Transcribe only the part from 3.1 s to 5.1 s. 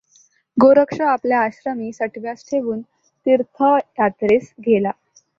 तीर्थयात्रेस गेला.